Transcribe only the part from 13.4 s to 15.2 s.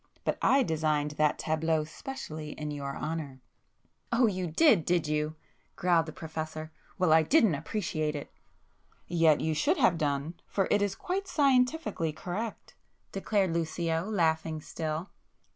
Lucio laughing still.